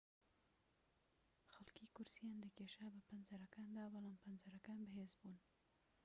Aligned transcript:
خەڵکی 1.51 1.91
کورسییان 1.95 2.37
دەکێشا 2.43 2.85
بە 2.93 2.99
پەنجەرەکاندا 3.07 3.83
بەڵام 3.93 4.17
پەنجەرەکان 4.21 4.79
بەهێز 4.87 5.13
بوون 5.21 5.37